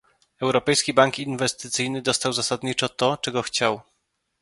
Europejski 0.41 0.93
Bank 0.93 1.19
Inwestycyjny 1.19 2.01
dostał 2.01 2.33
zasadniczo 2.33 2.89
to, 2.89 3.17
czego 3.17 3.41
chciał 3.41 3.81